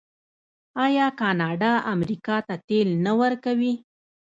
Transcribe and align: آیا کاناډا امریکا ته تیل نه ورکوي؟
آیا 0.85 1.07
کاناډا 1.19 1.71
امریکا 1.93 2.37
ته 2.47 2.55
تیل 2.67 2.89
نه 3.05 3.13
ورکوي؟ 3.21 3.73